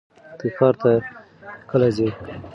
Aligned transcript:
ته 0.39 0.45
ښار 0.57 0.73
ته 0.81 0.91
کله 1.69 1.87
ځې؟ 1.95 2.07